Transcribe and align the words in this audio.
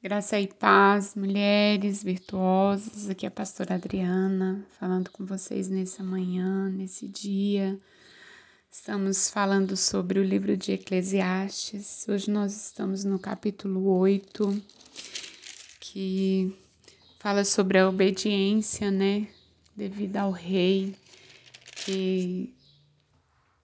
Graça 0.00 0.38
e 0.38 0.46
paz, 0.46 1.16
mulheres 1.16 2.04
virtuosas. 2.04 3.10
Aqui 3.10 3.26
é 3.26 3.28
a 3.28 3.32
pastora 3.32 3.74
Adriana, 3.74 4.64
falando 4.78 5.10
com 5.10 5.26
vocês 5.26 5.68
nessa 5.68 6.04
manhã, 6.04 6.70
nesse 6.70 7.08
dia. 7.08 7.76
Estamos 8.70 9.28
falando 9.28 9.76
sobre 9.76 10.20
o 10.20 10.22
livro 10.22 10.56
de 10.56 10.70
Eclesiastes. 10.70 12.06
Hoje 12.08 12.30
nós 12.30 12.66
estamos 12.66 13.02
no 13.02 13.18
capítulo 13.18 13.88
8, 13.88 14.62
que 15.80 16.56
fala 17.18 17.44
sobre 17.44 17.78
a 17.78 17.88
obediência, 17.88 18.92
né, 18.92 19.26
devido 19.74 20.18
ao 20.18 20.30
rei, 20.30 20.94
que 21.84 22.54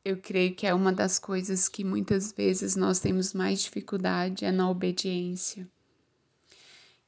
eu 0.04 0.16
creio 0.16 0.52
que 0.56 0.66
é 0.66 0.74
uma 0.74 0.92
das 0.92 1.16
coisas 1.16 1.68
que 1.68 1.84
muitas 1.84 2.32
vezes 2.32 2.74
nós 2.74 2.98
temos 2.98 3.32
mais 3.32 3.62
dificuldade 3.62 4.44
é 4.44 4.50
na 4.50 4.68
obediência. 4.68 5.72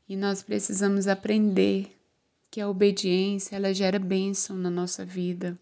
E 0.09 0.16
nós 0.16 0.42
precisamos 0.42 1.09
aprender 1.09 1.96
que 2.51 2.60
a 2.60 2.69
obediência, 2.69 3.56
ela 3.56 3.74
gera 3.74 3.98
bênção 3.98 4.56
na 4.56 4.70
nossa 4.70 5.05
vida. 5.05 5.59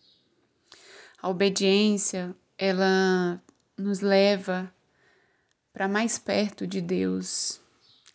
A 1.20 1.28
obediência, 1.28 2.36
ela 2.58 3.42
nos 3.76 4.00
leva 4.00 4.72
para 5.72 5.88
mais 5.88 6.18
perto 6.18 6.66
de 6.66 6.80
Deus, 6.80 7.60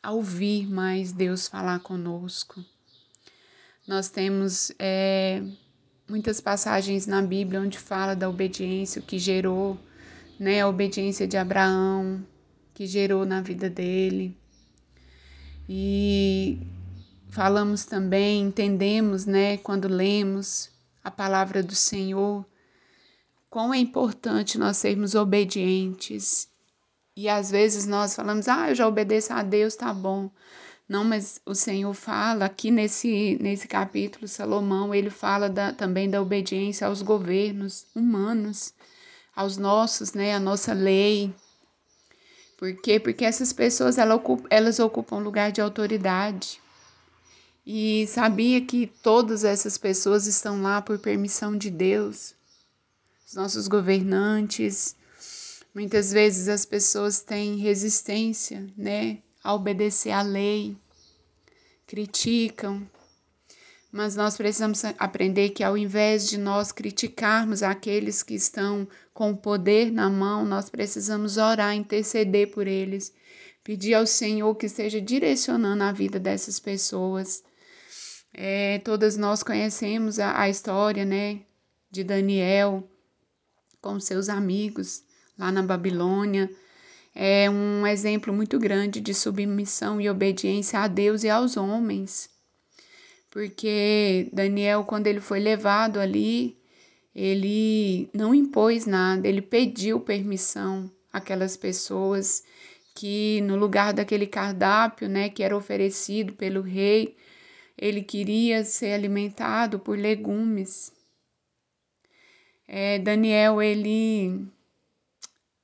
a 0.01 0.11
ouvir 0.11 0.65
mais 0.69 1.11
Deus 1.11 1.47
falar 1.47 1.79
conosco. 1.79 2.63
Nós 3.87 4.07
temos 4.07 4.71
é, 4.77 5.43
muitas 6.07 6.39
passagens 6.39 7.07
na 7.07 7.21
Bíblia 7.21 7.59
onde 7.59 7.77
fala 7.77 8.15
da 8.15 8.29
obediência, 8.29 9.01
o 9.01 9.05
que 9.05 9.17
gerou 9.17 9.77
né, 10.39 10.61
a 10.61 10.67
obediência 10.67 11.27
de 11.27 11.35
Abraão, 11.35 12.25
que 12.73 12.87
gerou 12.87 13.25
na 13.25 13.41
vida 13.41 13.69
dele. 13.69 14.37
E 15.71 16.57
falamos 17.29 17.85
também, 17.85 18.41
entendemos, 18.41 19.27
né, 19.27 19.57
quando 19.57 19.87
lemos 19.87 20.71
a 21.03 21.11
palavra 21.11 21.61
do 21.61 21.75
Senhor, 21.75 22.43
quão 23.51 23.71
é 23.71 23.77
importante 23.77 24.57
nós 24.57 24.77
sermos 24.77 25.13
obedientes. 25.13 26.49
E 27.15 27.29
às 27.29 27.51
vezes 27.51 27.85
nós 27.85 28.15
falamos, 28.15 28.47
ah, 28.47 28.69
eu 28.69 28.75
já 28.75 28.87
obedeço 28.87 29.31
a 29.31 29.43
Deus, 29.43 29.75
tá 29.75 29.93
bom. 29.93 30.31
Não, 30.87 31.03
mas 31.03 31.39
o 31.45 31.53
Senhor 31.53 31.93
fala 31.93 32.45
aqui 32.45 32.71
nesse, 32.71 33.37
nesse 33.39 33.67
capítulo, 33.67 34.27
Salomão, 34.27 34.95
ele 34.95 35.11
fala 35.11 35.47
da, 35.47 35.71
também 35.71 36.09
da 36.09 36.19
obediência 36.19 36.87
aos 36.87 37.03
governos 37.03 37.85
humanos, 37.93 38.73
aos 39.35 39.55
nossos, 39.55 40.13
né, 40.13 40.33
a 40.33 40.39
nossa 40.39 40.73
lei, 40.73 41.31
por 42.59 42.75
quê? 42.75 42.99
Porque 42.99 43.23
essas 43.23 43.53
pessoas 43.53 43.97
elas 43.97 44.79
ocupam, 44.79 45.19
lugar 45.19 45.49
de 45.49 45.61
autoridade. 45.61 46.59
E 47.65 48.05
sabia 48.07 48.59
que 48.59 48.85
todas 48.85 49.45
essas 49.45 49.77
pessoas 49.77 50.27
estão 50.27 50.61
lá 50.61 50.81
por 50.81 50.99
permissão 50.99 51.57
de 51.57 51.69
Deus. 51.69 52.35
Os 53.25 53.33
nossos 53.33 53.69
governantes, 53.69 54.93
muitas 55.73 56.11
vezes 56.11 56.49
as 56.49 56.65
pessoas 56.65 57.21
têm 57.21 57.55
resistência, 57.55 58.67
né, 58.75 59.19
a 59.41 59.53
obedecer 59.53 60.11
à 60.11 60.21
lei, 60.21 60.75
criticam, 61.87 62.85
mas 63.91 64.15
nós 64.15 64.37
precisamos 64.37 64.85
aprender 64.99 65.49
que 65.49 65.63
ao 65.63 65.75
invés 65.75 66.29
de 66.29 66.37
nós 66.37 66.71
criticarmos 66.71 67.63
aqueles 67.63 68.21
que 68.21 68.35
estão 68.35 68.87
com 69.13 69.31
o 69.31 69.37
poder 69.37 69.91
na 69.91 70.09
mão, 70.09 70.45
nós 70.45 70.69
precisamos 70.69 71.37
orar, 71.37 71.75
interceder 71.75 72.51
por 72.51 72.67
eles, 72.67 73.11
pedir 73.63 73.95
ao 73.95 74.05
Senhor 74.05 74.53
que 74.55 74.67
esteja 74.67 75.01
direcionando 75.01 75.83
a 75.83 75.91
vida 75.91 76.19
dessas 76.19 76.59
pessoas. 76.59 77.43
É, 78.31 78.77
todas 78.79 79.17
nós 79.17 79.41
conhecemos 79.41 80.19
a, 80.19 80.39
a 80.39 80.47
história, 80.47 81.03
né, 81.03 81.41
de 81.89 82.03
Daniel 82.03 82.87
com 83.81 83.99
seus 83.99 84.29
amigos 84.29 85.01
lá 85.35 85.51
na 85.51 85.63
Babilônia. 85.63 86.47
É 87.15 87.49
um 87.49 87.87
exemplo 87.87 88.31
muito 88.31 88.59
grande 88.59 89.01
de 89.01 89.15
submissão 89.15 89.99
e 89.99 90.07
obediência 90.07 90.79
a 90.79 90.87
Deus 90.87 91.23
e 91.23 91.29
aos 91.29 91.57
homens 91.57 92.29
porque 93.29 94.29
Daniel, 94.33 94.83
quando 94.83 95.07
ele 95.07 95.21
foi 95.21 95.39
levado 95.39 95.99
ali, 95.99 96.57
ele 97.13 98.09
não 98.13 98.33
impôs 98.33 98.85
nada, 98.85 99.27
ele 99.27 99.41
pediu 99.41 99.99
permissão 99.99 100.89
àquelas 101.11 101.55
pessoas 101.57 102.43
que 102.95 103.41
no 103.41 103.55
lugar 103.55 103.93
daquele 103.93 104.27
cardápio, 104.27 105.07
né, 105.07 105.29
que 105.29 105.43
era 105.43 105.55
oferecido 105.55 106.33
pelo 106.33 106.61
rei, 106.61 107.15
ele 107.77 108.01
queria 108.01 108.63
ser 108.65 108.93
alimentado 108.93 109.79
por 109.79 109.97
legumes. 109.97 110.91
É, 112.67 112.99
Daniel, 112.99 113.61
ele, 113.61 114.45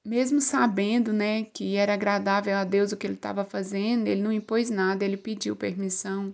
mesmo 0.04 0.40
sabendo, 0.40 1.12
né, 1.12 1.44
que 1.44 1.76
era 1.76 1.94
agradável 1.94 2.56
a 2.56 2.64
Deus 2.64 2.92
o 2.92 2.98
que 2.98 3.06
ele 3.06 3.16
estava 3.16 3.44
fazendo, 3.44 4.08
ele 4.08 4.22
não 4.22 4.32
impôs 4.32 4.70
nada, 4.70 5.04
ele 5.04 5.18
pediu 5.18 5.56
permissão. 5.56 6.34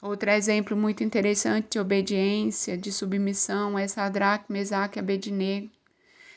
Outro 0.00 0.30
exemplo 0.30 0.76
muito 0.76 1.02
interessante 1.02 1.68
de 1.72 1.78
obediência, 1.78 2.76
de 2.76 2.92
submissão, 2.92 3.78
é 3.78 3.88
Sadraque, 3.88 4.52
Mesaque 4.52 4.98
e 4.98 5.00
Abednego. 5.00 5.70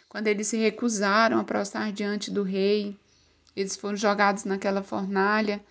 Quando 0.07 0.27
eles 0.27 0.47
se 0.47 0.57
recusaram 0.57 1.39
a 1.39 1.43
prostrar 1.43 1.91
diante 1.91 2.31
do 2.31 2.41
rei, 2.41 2.97
eles 3.55 3.75
foram 3.75 3.95
jogados 3.95 4.45
naquela 4.45 4.81
fornalha, 4.81 5.61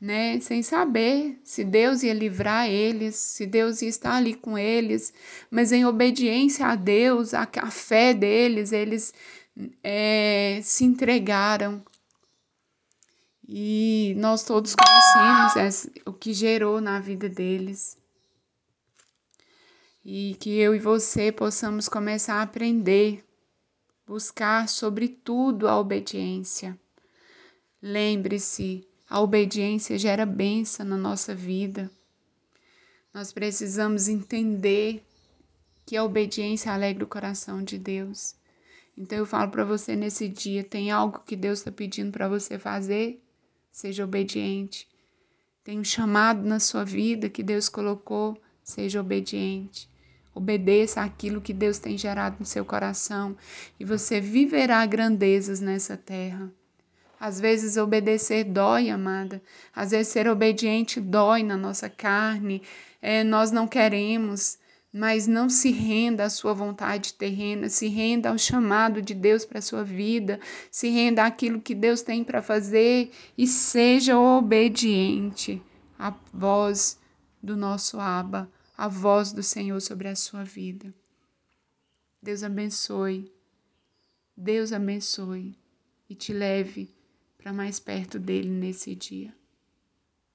né, 0.00 0.38
sem 0.40 0.62
saber 0.62 1.38
se 1.44 1.64
Deus 1.64 2.02
ia 2.02 2.14
livrar 2.14 2.68
eles, 2.68 3.16
se 3.16 3.46
Deus 3.46 3.82
ia 3.82 3.88
estar 3.88 4.14
ali 4.14 4.34
com 4.34 4.56
eles, 4.56 5.12
mas 5.50 5.72
em 5.72 5.84
obediência 5.84 6.66
a 6.66 6.76
Deus, 6.76 7.34
a, 7.34 7.48
a 7.58 7.70
fé 7.70 8.14
deles, 8.14 8.72
eles 8.72 9.12
é, 9.82 10.60
se 10.62 10.84
entregaram 10.84 11.82
e 13.48 14.14
nós 14.18 14.44
todos 14.44 14.74
conhecemos 14.74 15.88
o 16.04 16.12
que 16.12 16.34
gerou 16.34 16.82
na 16.82 17.00
vida 17.00 17.30
deles. 17.30 17.96
E 20.04 20.36
que 20.38 20.50
eu 20.50 20.74
e 20.74 20.78
você 20.78 21.32
possamos 21.32 21.88
começar 21.88 22.34
a 22.34 22.42
aprender, 22.42 23.24
buscar 24.06 24.68
sobre 24.68 25.08
tudo 25.08 25.66
a 25.66 25.78
obediência. 25.78 26.78
Lembre-se, 27.80 28.86
a 29.08 29.20
obediência 29.20 29.98
gera 29.98 30.26
bênção 30.26 30.84
na 30.84 30.98
nossa 30.98 31.34
vida. 31.34 31.90
Nós 33.14 33.32
precisamos 33.32 34.08
entender 34.08 35.02
que 35.86 35.96
a 35.96 36.04
obediência 36.04 36.70
alegra 36.70 37.04
o 37.04 37.08
coração 37.08 37.64
de 37.64 37.78
Deus. 37.78 38.34
Então 38.96 39.16
eu 39.16 39.24
falo 39.24 39.50
para 39.50 39.64
você 39.64 39.96
nesse 39.96 40.28
dia, 40.28 40.62
tem 40.62 40.90
algo 40.90 41.20
que 41.20 41.34
Deus 41.34 41.60
está 41.60 41.72
pedindo 41.72 42.12
para 42.12 42.28
você 42.28 42.58
fazer? 42.58 43.22
Seja 43.78 44.02
obediente. 44.02 44.88
Tem 45.62 45.78
um 45.78 45.84
chamado 45.84 46.42
na 46.44 46.58
sua 46.58 46.84
vida 46.84 47.28
que 47.28 47.44
Deus 47.44 47.68
colocou, 47.68 48.36
seja 48.60 49.00
obediente. 49.00 49.88
Obedeça 50.34 51.00
aquilo 51.00 51.40
que 51.40 51.52
Deus 51.52 51.78
tem 51.78 51.96
gerado 51.96 52.38
no 52.40 52.44
seu 52.44 52.64
coração 52.64 53.36
e 53.78 53.84
você 53.84 54.20
viverá 54.20 54.84
grandezas 54.84 55.60
nessa 55.60 55.96
terra. 55.96 56.50
Às 57.20 57.38
vezes 57.38 57.76
obedecer 57.76 58.42
dói, 58.42 58.90
amada. 58.90 59.40
Às 59.72 59.92
vezes 59.92 60.08
ser 60.08 60.26
obediente 60.26 61.00
dói 61.00 61.44
na 61.44 61.56
nossa 61.56 61.88
carne. 61.88 62.62
É, 63.00 63.22
nós 63.22 63.52
não 63.52 63.68
queremos 63.68 64.58
mas 64.92 65.26
não 65.26 65.48
se 65.48 65.70
renda 65.70 66.24
à 66.24 66.30
sua 66.30 66.54
vontade 66.54 67.14
terrena, 67.14 67.68
se 67.68 67.88
renda 67.88 68.30
ao 68.30 68.38
chamado 68.38 69.02
de 69.02 69.14
Deus 69.14 69.44
para 69.44 69.58
a 69.58 69.62
sua 69.62 69.84
vida, 69.84 70.40
se 70.70 70.88
renda 70.88 71.24
àquilo 71.24 71.60
que 71.60 71.74
Deus 71.74 72.00
tem 72.02 72.24
para 72.24 72.42
fazer 72.42 73.10
e 73.36 73.46
seja 73.46 74.18
obediente 74.18 75.62
à 75.98 76.14
voz 76.32 76.98
do 77.42 77.56
nosso 77.56 78.00
Abba, 78.00 78.50
à 78.76 78.88
voz 78.88 79.32
do 79.32 79.42
Senhor 79.42 79.80
sobre 79.80 80.08
a 80.08 80.16
sua 80.16 80.42
vida. 80.42 80.92
Deus 82.22 82.42
abençoe, 82.42 83.32
Deus 84.36 84.72
abençoe 84.72 85.56
e 86.08 86.14
te 86.14 86.32
leve 86.32 86.92
para 87.36 87.52
mais 87.52 87.78
perto 87.78 88.18
dele 88.18 88.48
nesse 88.48 88.94
dia. 88.94 89.34